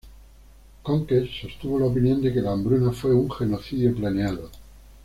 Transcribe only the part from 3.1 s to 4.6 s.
un genocidio planeado.